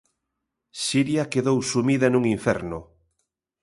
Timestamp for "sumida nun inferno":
1.71-2.79